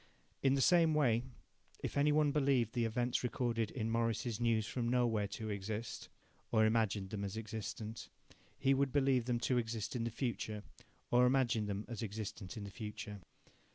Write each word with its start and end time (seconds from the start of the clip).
In 0.41 0.55
the 0.55 0.61
same 0.61 0.95
way, 0.95 1.21
if 1.83 1.95
any 1.95 2.11
one 2.11 2.31
believed 2.31 2.73
the 2.73 2.85
events 2.85 3.21
recorded 3.21 3.69
in 3.69 3.91
Morris's 3.91 4.39
News 4.39 4.65
from 4.65 4.89
Nowhere 4.89 5.27
to 5.27 5.51
exist, 5.51 6.09
or 6.51 6.65
imagined 6.65 7.11
them 7.11 7.23
as 7.23 7.37
existent, 7.37 8.09
he 8.57 8.73
would 8.73 8.91
believe 8.91 9.25
them 9.25 9.39
to 9.41 9.59
exist 9.59 9.95
in 9.95 10.03
the 10.03 10.09
future 10.09 10.63
or 11.11 11.27
imagine 11.27 11.67
them 11.67 11.85
as 11.87 12.01
existent 12.01 12.57
in 12.57 12.63
the 12.63 12.71
future. 12.71 13.19